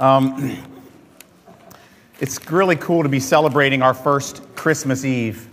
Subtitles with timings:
[0.00, 0.56] Um,
[2.18, 5.48] it's really cool to be celebrating our first Christmas Eve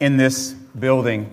[0.00, 1.32] in this building.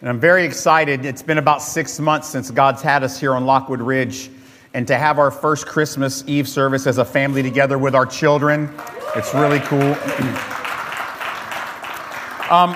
[0.00, 1.04] And I'm very excited.
[1.04, 4.30] It's been about six months since God's had us here on Lockwood Ridge.
[4.74, 8.74] And to have our first Christmas Eve service as a family together with our children,
[9.14, 9.80] it's really cool.
[12.50, 12.74] um,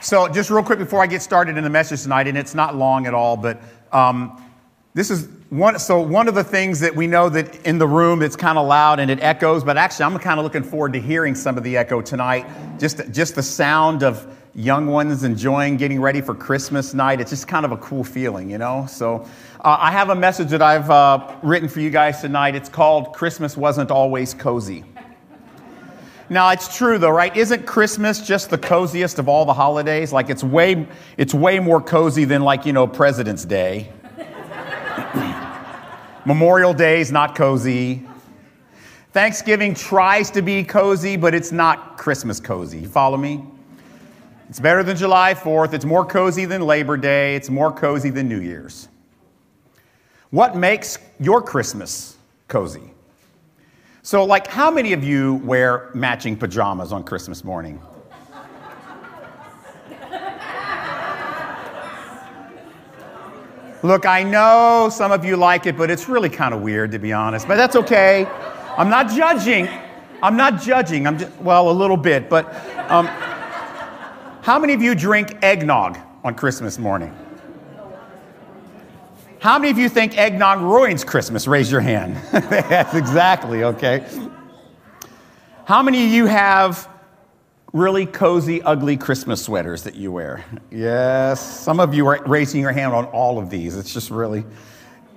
[0.00, 2.74] so, just real quick before I get started in the message tonight, and it's not
[2.74, 3.60] long at all, but
[3.92, 4.42] um,
[4.94, 5.78] this is one.
[5.78, 8.66] So, one of the things that we know that in the room it's kind of
[8.66, 11.64] loud and it echoes, but actually, I'm kind of looking forward to hearing some of
[11.64, 12.46] the echo tonight.
[12.78, 17.20] Just, just the sound of young ones enjoying getting ready for Christmas night.
[17.20, 18.86] It's just kind of a cool feeling, you know?
[18.88, 19.26] So,
[19.60, 22.54] uh, I have a message that I've uh, written for you guys tonight.
[22.54, 24.84] It's called Christmas Wasn't Always Cozy.
[26.32, 27.36] Now it's true though, right?
[27.36, 30.12] Isn't Christmas just the coziest of all the holidays?
[30.12, 30.86] Like it's way
[31.16, 33.92] it's way more cozy than like, you know, President's Day.
[36.26, 38.06] Memorial Day is not cozy.
[39.12, 42.80] Thanksgiving tries to be cozy, but it's not Christmas cozy.
[42.80, 43.42] You follow me?
[44.48, 45.72] It's better than July 4th.
[45.72, 47.36] It's more cozy than Labor Day.
[47.36, 48.88] It's more cozy than New Year's.
[50.30, 52.92] What makes your Christmas cozy?
[54.02, 57.80] So, like, how many of you wear matching pajamas on Christmas morning?
[63.82, 66.98] Look, I know some of you like it, but it's really kind of weird, to
[66.98, 67.48] be honest.
[67.48, 68.26] But that's okay.
[68.76, 69.68] I'm not judging.
[70.22, 71.06] I'm not judging.
[71.06, 72.28] I'm just, well, a little bit.
[72.28, 72.46] But
[72.90, 73.06] um,
[74.42, 77.16] how many of you drink eggnog on Christmas morning?
[79.38, 81.48] How many of you think eggnog ruins Christmas?
[81.48, 82.16] Raise your hand.
[82.32, 84.06] That's exactly, okay.
[85.64, 86.86] How many of you have
[87.72, 90.44] really cozy, ugly Christmas sweaters that you wear?
[90.70, 93.76] Yes, some of you are raising your hand on all of these.
[93.76, 94.44] It's just really.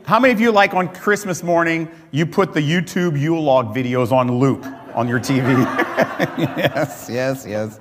[0.06, 4.12] How many of you, like on Christmas morning, you put the YouTube Yule log videos
[4.12, 5.64] on loop on your TV?
[6.38, 7.80] yes, yes, yes.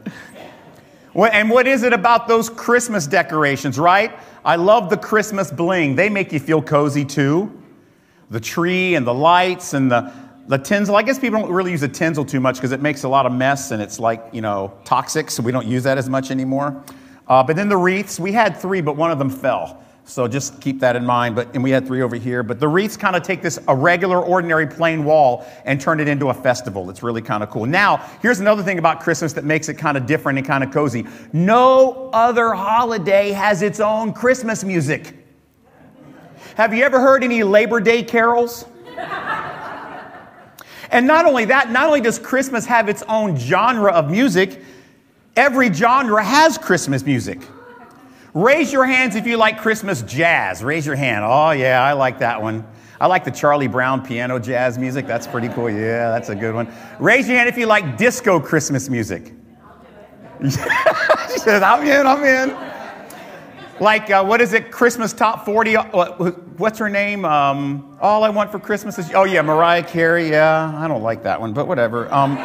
[1.14, 4.16] And what is it about those Christmas decorations, right?
[4.44, 5.96] I love the Christmas bling.
[5.96, 7.60] They make you feel cozy too.
[8.30, 10.12] The tree and the lights and the,
[10.52, 10.96] the tinsel.
[10.96, 13.24] I guess people don't really use the tinsel too much because it makes a lot
[13.24, 16.30] of mess and it's like, you know, toxic, so we don't use that as much
[16.30, 16.84] anymore.
[17.26, 19.82] Uh, but then the wreaths, we had three, but one of them fell.
[20.04, 21.34] So just keep that in mind.
[21.34, 22.42] But and we had three over here.
[22.42, 26.08] But the wreaths kind of take this a regular, ordinary, plain wall and turn it
[26.08, 26.90] into a festival.
[26.90, 27.64] It's really kind of cool.
[27.64, 30.70] Now, here's another thing about Christmas that makes it kind of different and kind of
[30.70, 31.06] cozy.
[31.32, 35.16] No other holiday has its own Christmas music.
[36.56, 38.66] Have you ever heard any Labor Day carols?
[40.92, 44.62] And not only that, not only does Christmas have its own genre of music,
[45.34, 47.40] every genre has Christmas music.
[48.34, 50.62] Raise your hands if you like Christmas jazz.
[50.62, 51.24] Raise your hand.
[51.26, 52.66] Oh, yeah, I like that one.
[53.00, 55.06] I like the Charlie Brown piano jazz music.
[55.06, 55.68] That's pretty cool.
[55.68, 56.72] Yeah, that's a good one.
[57.00, 59.32] Raise your hand if you like disco Christmas music.
[60.42, 62.71] she says, I'm in, I'm in.
[63.82, 64.70] Like, uh, what is it?
[64.70, 65.74] Christmas top 40.
[65.74, 67.24] What's her name?
[67.24, 69.12] Um, All I Want for Christmas is.
[69.12, 70.30] Oh, yeah, Mariah Carey.
[70.30, 72.08] Yeah, I don't like that one, but whatever.
[72.14, 72.36] Um,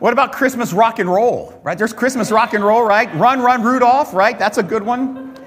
[0.00, 1.60] what about Christmas rock and roll?
[1.62, 1.78] Right?
[1.78, 3.14] There's Christmas rock and roll, right?
[3.14, 4.36] Run, run, Rudolph, right?
[4.36, 5.38] That's a good one.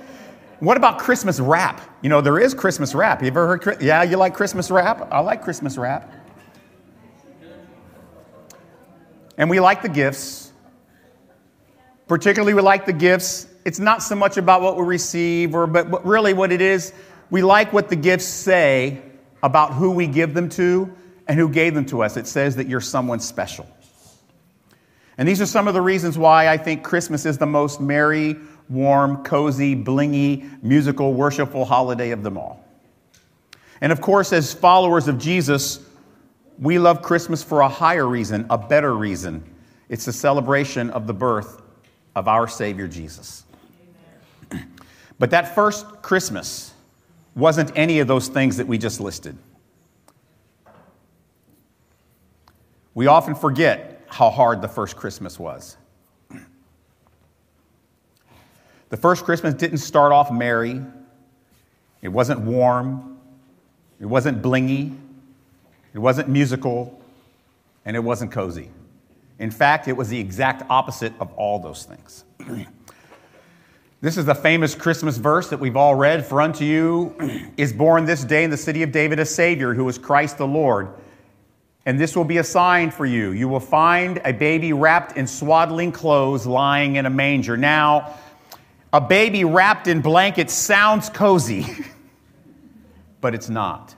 [0.62, 1.82] What about Christmas rap?
[2.02, 3.22] You know, there is Christmas rap.
[3.22, 3.82] You ever heard?
[3.82, 5.06] Yeah, you like Christmas rap?
[5.12, 6.10] I like Christmas rap.
[9.38, 10.54] And we like the gifts.
[12.08, 13.48] Particularly, we like the gifts.
[13.66, 16.94] It's not so much about what we receive, or but, but really what it is.
[17.30, 19.02] We like what the gifts say
[19.42, 20.94] about who we give them to
[21.28, 22.18] and who gave them to us.
[22.18, 23.68] It says that you're someone special.
[25.18, 28.36] And these are some of the reasons why I think Christmas is the most merry,
[28.70, 32.64] warm, cozy, blingy, musical, worshipful holiday of them all.
[33.82, 35.80] And of course, as followers of Jesus,
[36.60, 39.44] we love Christmas for a higher reason, a better reason.
[39.90, 41.62] It's the celebration of the birth
[42.16, 43.44] of our Savior Jesus.
[45.24, 46.74] But that first Christmas
[47.34, 49.38] wasn't any of those things that we just listed.
[52.94, 55.78] We often forget how hard the first Christmas was.
[58.90, 60.82] The first Christmas didn't start off merry,
[62.02, 63.18] it wasn't warm,
[64.02, 64.94] it wasn't blingy,
[65.94, 67.02] it wasn't musical,
[67.86, 68.72] and it wasn't cozy.
[69.40, 72.26] In fact, it was the exact opposite of all those things.
[74.04, 77.16] this is the famous Christmas verse that we've all read For unto you
[77.56, 80.46] is born this day in the city of David a Savior, who is Christ the
[80.46, 80.90] Lord.
[81.86, 83.32] And this will be a sign for you.
[83.32, 87.56] You will find a baby wrapped in swaddling clothes lying in a manger.
[87.56, 88.16] Now,
[88.92, 91.66] a baby wrapped in blankets sounds cozy,
[93.22, 93.96] but it's not.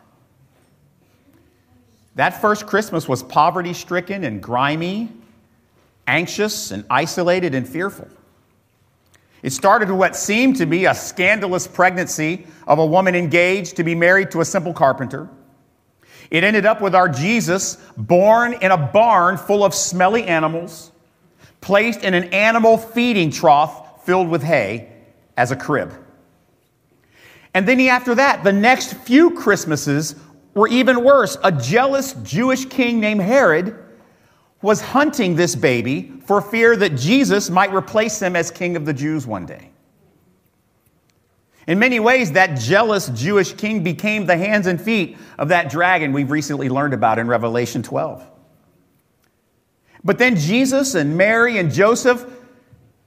[2.14, 5.12] That first Christmas was poverty stricken and grimy,
[6.06, 8.08] anxious and isolated and fearful.
[9.46, 13.84] It started with what seemed to be a scandalous pregnancy of a woman engaged to
[13.84, 15.30] be married to a simple carpenter.
[16.32, 20.92] It ended up with our Jesus born in a barn full of smelly animals,
[21.62, 24.90] placed in an animal feeding trough filled with hay
[25.38, 25.94] as a crib.
[27.54, 30.16] And then after that, the next few Christmases
[30.56, 31.38] were even worse.
[31.44, 33.85] A jealous Jewish king named Herod
[34.66, 38.94] was hunting this baby for fear that Jesus might replace him as king of the
[38.94, 39.70] Jews one day.
[41.68, 46.14] In many ways, that jealous Jewish king became the hands and feet of that dragon
[46.14, 48.26] we've recently learned about in Revelation 12.
[50.04, 52.26] But then Jesus and Mary and Joseph,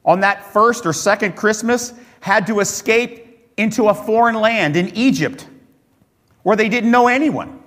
[0.05, 5.49] on that first or second Christmas, had to escape into a foreign land in Egypt
[6.45, 7.61] where they didn't know anyone.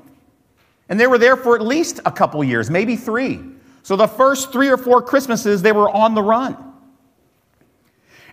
[0.88, 3.52] And they were there for at least a couple years, maybe three.
[3.84, 6.58] So the first three or four Christmases, they were on the run.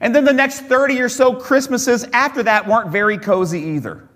[0.01, 4.09] And then the next 30 or so Christmases after that weren't very cozy either.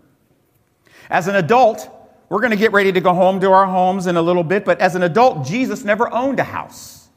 [1.10, 1.88] As an adult,
[2.28, 4.64] we're going to get ready to go home to our homes in a little bit,
[4.64, 7.08] but as an adult, Jesus never owned a house.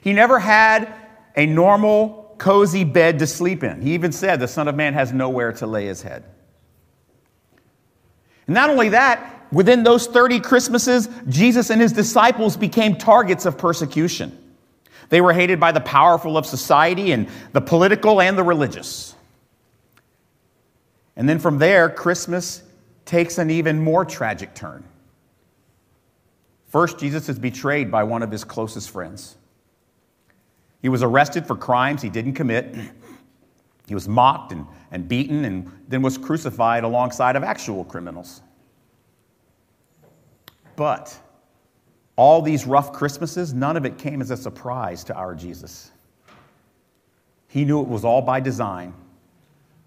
[0.00, 0.94] He never had
[1.36, 3.82] a normal, cozy bed to sleep in.
[3.82, 6.24] He even said, The Son of Man has nowhere to lay his head.
[8.46, 13.58] And not only that, within those 30 Christmases, Jesus and his disciples became targets of
[13.58, 14.36] persecution.
[15.08, 19.14] They were hated by the powerful of society and the political and the religious.
[21.16, 22.62] And then from there, Christmas
[23.04, 24.84] takes an even more tragic turn.
[26.68, 29.36] First, Jesus is betrayed by one of his closest friends.
[30.80, 32.74] He was arrested for crimes he didn't commit.
[33.88, 38.40] He was mocked and, and beaten and then was crucified alongside of actual criminals.
[40.80, 41.14] But
[42.16, 45.90] all these rough Christmases, none of it came as a surprise to our Jesus.
[47.48, 48.94] He knew it was all by design,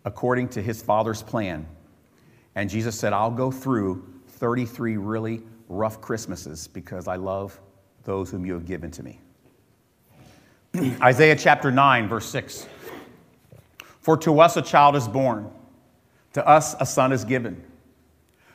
[0.05, 1.65] according to his Father's plan.
[2.53, 7.59] And Jesus said, I'll go through 33 really rough Christmases because I love
[8.03, 9.19] those whom you have given to me.
[11.01, 12.67] Isaiah chapter 9, verse 6.
[13.99, 15.49] For to us a child is born,
[16.33, 17.63] to us a son is given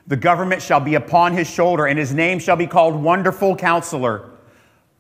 [0.09, 4.31] the government shall be upon his shoulder, and his name shall be called Wonderful Counselor,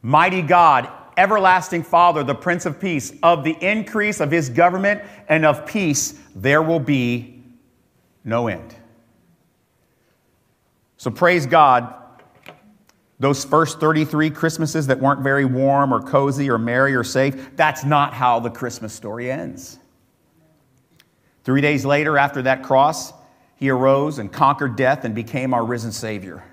[0.02, 3.14] Mighty God, Everlasting Father, the Prince of Peace.
[3.22, 7.42] Of the increase of his government and of peace, there will be
[8.22, 8.74] no end.
[10.98, 11.94] So praise God.
[13.18, 17.82] Those first 33 Christmases that weren't very warm or cozy or merry or safe, that's
[17.82, 19.78] not how the Christmas story ends.
[21.44, 23.12] Three days later, after that cross,
[23.58, 26.44] he arose and conquered death and became our risen Savior.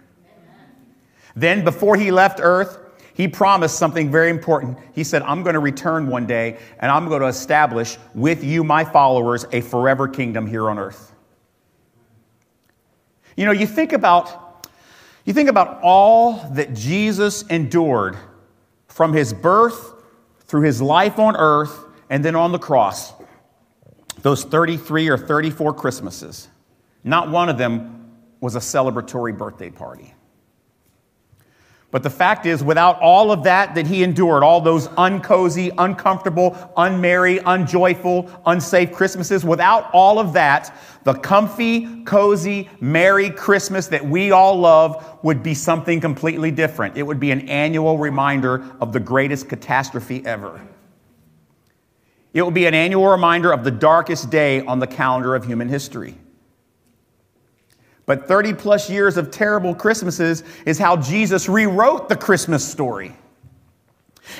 [1.36, 2.80] Then, before he left earth,
[3.14, 4.78] he promised something very important.
[4.94, 8.64] He said, I'm going to return one day and I'm going to establish with you,
[8.64, 11.14] my followers, a forever kingdom here on earth.
[13.38, 14.68] You know, you think about,
[15.26, 18.18] you think about all that Jesus endured
[18.88, 19.94] from his birth
[20.48, 23.14] through his life on earth and then on the cross,
[24.22, 26.48] those 33 or 34 Christmases.
[27.06, 28.12] Not one of them
[28.42, 30.14] was a celebratory birthday party.
[31.92, 36.52] But the fact is, without all of that that he endured, all those uncozy, uncomfortable,
[36.76, 44.32] unmerry, unjoyful, unsafe Christmases, without all of that, the comfy, cozy, merry Christmas that we
[44.32, 46.98] all love would be something completely different.
[46.98, 50.60] It would be an annual reminder of the greatest catastrophe ever.
[52.34, 55.70] It would be an annual reminder of the darkest day on the calendar of human
[55.70, 56.18] history.
[58.06, 63.16] But 30 plus years of terrible Christmases is how Jesus rewrote the Christmas story.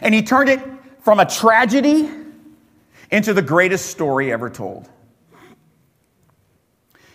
[0.02, 0.62] And he turned it
[1.02, 2.10] from a tragedy
[3.12, 4.90] into the greatest story ever told.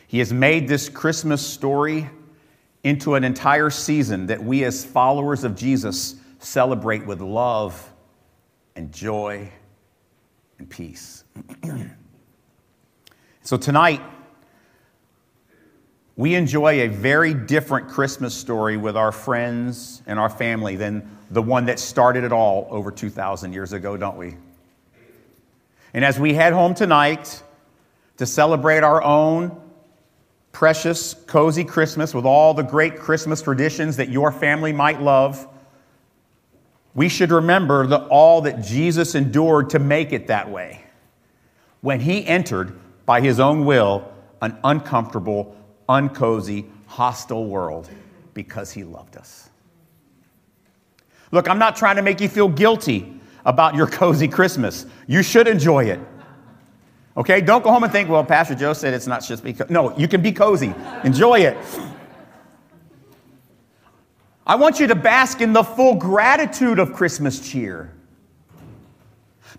[0.06, 2.10] He has made this Christmas story
[2.82, 7.92] into an entire season that we, as followers of Jesus, celebrate with love
[8.74, 9.48] and joy
[10.58, 11.24] and peace.
[13.42, 14.00] so, tonight,
[16.20, 21.40] we enjoy a very different Christmas story with our friends and our family than the
[21.40, 24.36] one that started it all over 2,000 years ago, don't we?
[25.94, 27.42] And as we head home tonight
[28.18, 29.62] to celebrate our own
[30.52, 35.48] precious, cozy Christmas with all the great Christmas traditions that your family might love,
[36.94, 40.84] we should remember the, all that Jesus endured to make it that way
[41.80, 44.06] when he entered by his own will
[44.42, 45.56] an uncomfortable,
[45.90, 47.90] uncozy, hostile world
[48.32, 49.50] because he loved us.
[51.32, 54.86] Look, I'm not trying to make you feel guilty about your cozy Christmas.
[55.06, 56.00] You should enjoy it.
[57.16, 57.40] Okay?
[57.40, 59.68] Don't go home and think, well, Pastor Joe said it's not just because.
[59.68, 60.72] No, you can be cozy.
[61.04, 61.56] Enjoy it.
[64.46, 67.92] I want you to bask in the full gratitude of Christmas cheer.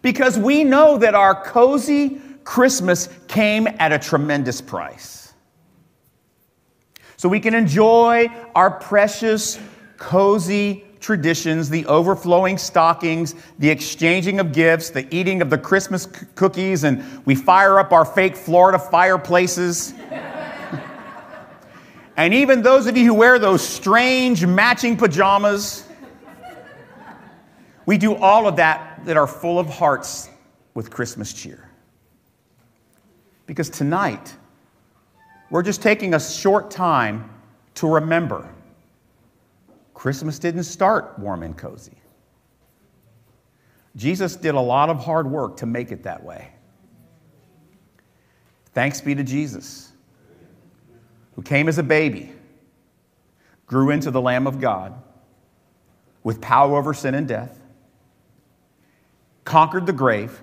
[0.02, 5.21] Because we know that our cozy Christmas came at a tremendous price.
[7.22, 9.60] So we can enjoy our precious,
[9.98, 16.26] cozy traditions, the overflowing stockings, the exchanging of gifts, the eating of the Christmas c-
[16.34, 19.94] cookies, and we fire up our fake Florida fireplaces.
[22.18, 25.88] and even those of you who wear those strange matching pajamas,
[27.86, 30.28] we do all of that that are full of hearts
[30.74, 31.70] with Christmas cheer.
[33.46, 34.36] Because tonight,
[35.52, 37.30] we're just taking a short time
[37.76, 38.50] to remember
[39.94, 41.92] Christmas didn't start warm and cozy.
[43.96, 46.48] Jesus did a lot of hard work to make it that way.
[48.74, 49.92] Thanks be to Jesus,
[51.36, 52.32] who came as a baby,
[53.68, 55.00] grew into the Lamb of God
[56.24, 57.60] with power over sin and death,
[59.44, 60.42] conquered the grave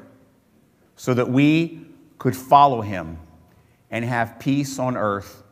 [0.95, 1.87] so that we
[2.19, 3.19] could follow him
[3.91, 5.43] and have peace on earth,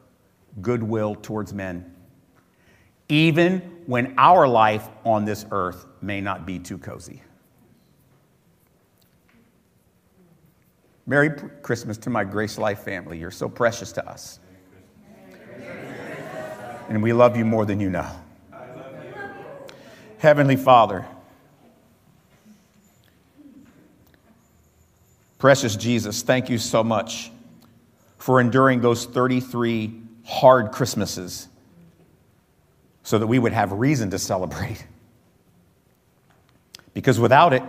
[0.60, 1.96] goodwill towards men
[3.08, 7.22] even when our life on this earth may not be too cozy.
[11.06, 11.30] Merry
[11.62, 13.18] Christmas to my Grace Life family.
[13.18, 14.40] You're so precious to us.
[16.88, 18.08] And we love you more than you know.
[20.18, 21.06] Heavenly Father,
[25.38, 27.30] precious Jesus, thank you so much
[28.26, 31.46] for enduring those 33 hard Christmases
[33.04, 34.84] so that we would have reason to celebrate.
[36.92, 37.62] Because without it,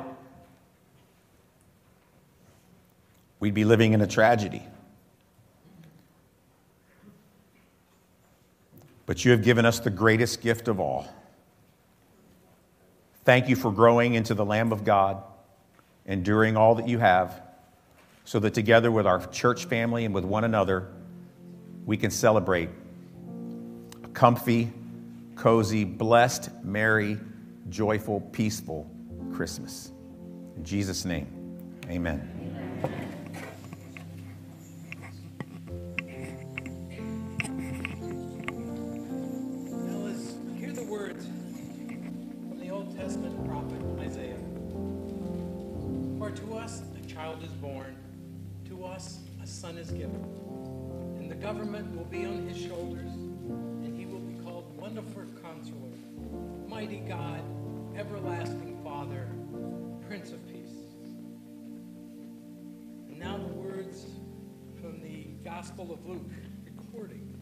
[3.40, 4.64] we'd be living in a tragedy.
[9.06, 11.08] But you have given us the greatest gift of all.
[13.26, 15.22] Thank you for growing into the Lamb of God,
[16.08, 17.47] enduring all that you have,
[18.28, 20.90] so that together with our church family and with one another,
[21.86, 22.68] we can celebrate
[24.04, 24.70] a comfy,
[25.36, 27.18] cozy, blessed, merry,
[27.70, 28.86] joyful, peaceful
[29.34, 29.94] Christmas.
[30.58, 31.28] In Jesus' name,
[31.90, 32.37] amen.
[65.88, 66.32] Gospel of Luke,
[66.66, 67.34] recording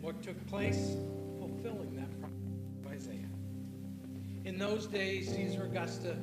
[0.00, 0.96] what took place,
[1.38, 3.28] fulfilling that prophecy of Isaiah.
[4.44, 6.16] In those days, Caesar Augusta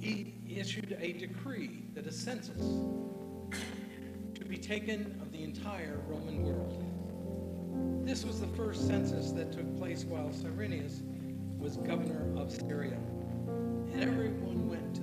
[0.00, 2.80] issued a decree that a census
[4.34, 8.06] to be taken of the entire Roman world.
[8.06, 11.02] This was the first census that took place while Cyrenius
[11.58, 12.98] was governor of Syria.
[13.92, 15.02] And everyone went to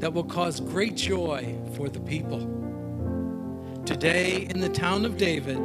[0.00, 2.40] that will cause great joy for the people.
[3.84, 5.58] Today, in the town of David,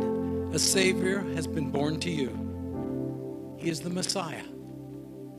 [0.54, 3.56] a Savior has been born to you.
[3.58, 4.44] He is the Messiah,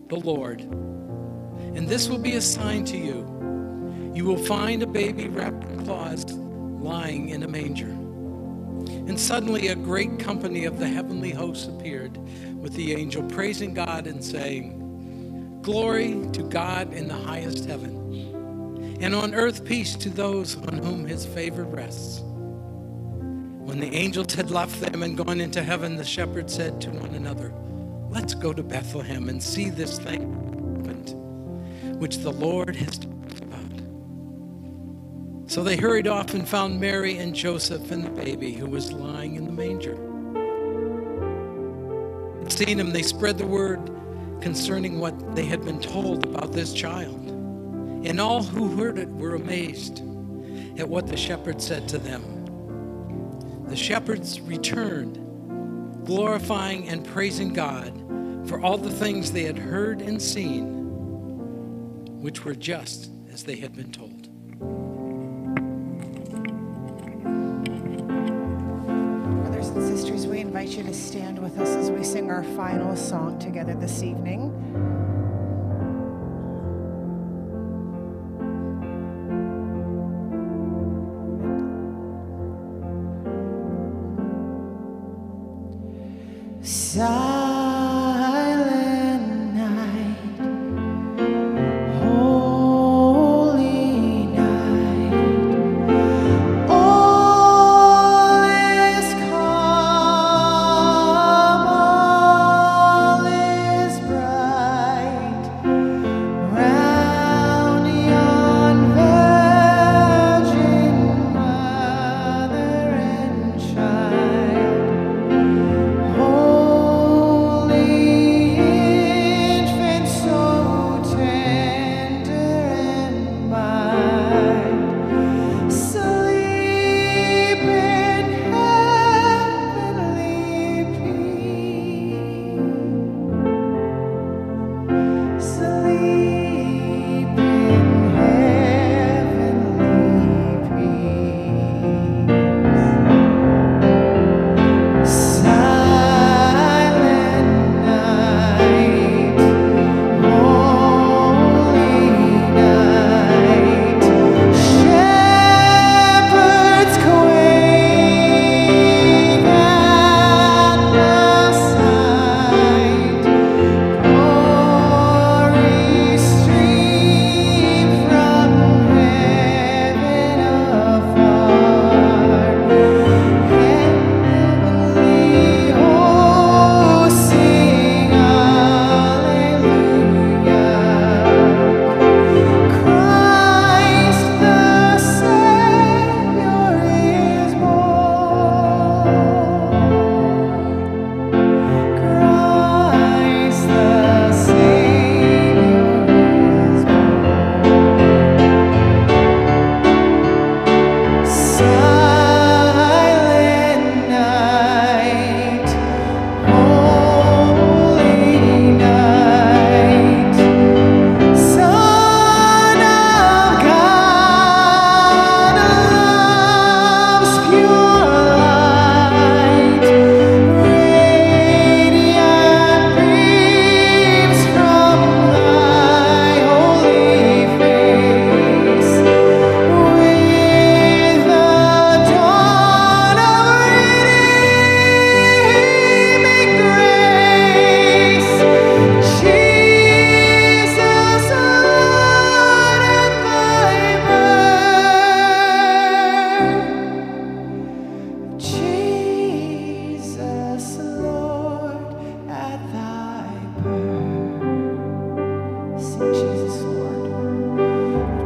[0.08, 0.62] the Lord.
[0.62, 4.12] And this will be a sign to you.
[4.14, 7.90] You will find a baby wrapped in cloths lying in a manger.
[9.08, 12.16] And suddenly a great company of the heavenly hosts appeared
[12.56, 17.95] with the angel, praising God and saying, Glory to God in the highest heaven,
[19.00, 22.20] and on earth peace to those on whom his favor rests.
[23.66, 27.14] When the angels had left them and gone into heaven, the shepherds said to one
[27.14, 27.52] another,
[28.08, 30.46] Let's go to Bethlehem and see this thing
[30.86, 33.82] happened, which the Lord has told about.
[35.50, 39.36] So they hurried off and found Mary and Joseph and the baby who was lying
[39.36, 39.96] in the manger.
[42.48, 43.80] Seeing him, they spread the word
[44.40, 47.25] concerning what they had been told about this child.
[48.06, 49.98] And all who heard it were amazed
[50.78, 53.64] at what the shepherds said to them.
[53.68, 55.16] The shepherds returned,
[56.06, 57.92] glorifying and praising God
[58.48, 60.86] for all the things they had heard and seen,
[62.20, 64.28] which were just as they had been told.
[69.42, 72.94] Brothers and sisters, we invite you to stand with us as we sing our final
[72.94, 74.52] song together this evening.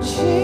[0.00, 0.39] Jesus,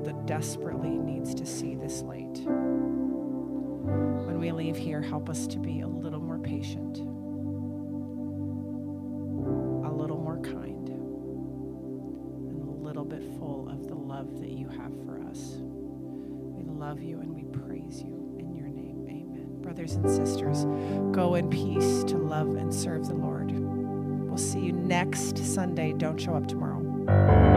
[0.00, 2.40] world that desperately needs to see this light.
[4.26, 6.98] When we leave here, help us to be a little more patient,
[9.86, 14.92] a little more kind, and a little bit full of the love that you have
[15.04, 15.56] for us.
[15.60, 19.04] We love you and we praise you in your name.
[19.08, 19.60] Amen.
[19.60, 20.64] Brothers and sisters,
[21.12, 23.50] go in peace to love and serve the Lord.
[23.50, 25.92] We'll see you next Sunday.
[25.92, 27.49] Don't show up tomorrow.